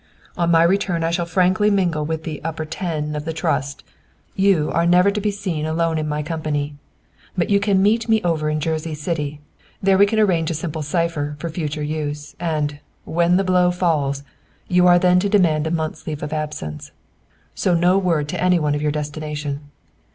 "On 0.35 0.49
my 0.49 0.63
return 0.63 1.03
I 1.03 1.11
shall 1.11 1.27
frankly 1.27 1.69
mingle 1.69 2.03
with 2.03 2.23
the 2.23 2.43
'upper 2.43 2.65
ten' 2.65 3.15
of 3.15 3.23
the 3.23 3.33
Trust. 3.33 3.83
You 4.35 4.71
are 4.71 4.87
never 4.87 5.11
to 5.11 5.21
be 5.21 5.29
seen 5.29 5.63
alone 5.67 5.99
in 5.99 6.07
my 6.09 6.23
company. 6.23 6.73
But 7.37 7.51
you 7.51 7.59
can 7.59 7.83
meet 7.83 8.09
me 8.09 8.19
over 8.23 8.49
in 8.49 8.59
Jersey 8.59 8.95
City; 8.95 9.41
there 9.79 9.99
we 9.99 10.07
can 10.07 10.17
arrange 10.19 10.49
a 10.49 10.55
simple 10.55 10.81
cipher 10.81 11.35
for 11.37 11.49
future 11.51 11.83
use, 11.83 12.35
and, 12.39 12.79
when 13.05 13.37
the 13.37 13.43
blow 13.43 13.69
falls, 13.69 14.23
you 14.67 14.87
are 14.87 14.97
then 14.97 15.19
to 15.19 15.29
demand 15.29 15.67
a 15.67 15.69
month's 15.69 16.07
leave 16.07 16.23
of 16.23 16.33
absence. 16.33 16.91
So 17.53 17.75
no 17.75 17.99
word 17.99 18.27
to 18.29 18.43
any 18.43 18.57
one 18.57 18.73
of 18.73 18.81
your 18.81 18.91
destination. 18.91 19.69